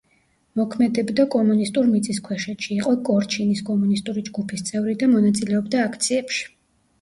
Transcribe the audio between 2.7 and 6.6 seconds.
იყო კორჩინის კომუნისტური ჯგუფის წევრი და მონაწილეობდა აქციებში.